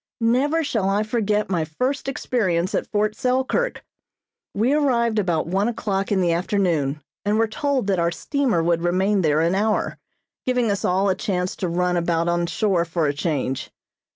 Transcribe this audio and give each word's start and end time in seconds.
Never 0.19 0.63
shall 0.63 0.89
I 0.89 1.03
forget 1.03 1.51
my 1.51 1.63
first 1.63 2.07
experience 2.07 2.73
at 2.73 2.87
Fort 2.91 3.15
Selkirk. 3.15 3.83
We 4.51 4.73
arrived 4.73 5.19
about 5.19 5.45
one 5.45 5.67
o'clock 5.67 6.11
in 6.11 6.21
the 6.21 6.31
afternoon 6.33 7.03
and 7.23 7.37
were 7.37 7.45
told 7.47 7.85
that 7.85 7.99
our 7.99 8.09
steamer 8.09 8.63
would 8.63 8.81
remain 8.81 9.21
there 9.21 9.41
an 9.41 9.53
hour, 9.53 9.99
giving 10.43 10.71
us 10.71 10.83
all 10.83 11.07
a 11.07 11.13
chance 11.13 11.55
to 11.57 11.67
run 11.67 11.97
about 11.97 12.27
on 12.27 12.47
shore 12.47 12.83
for 12.83 13.05
a 13.05 13.13
change. 13.13 13.69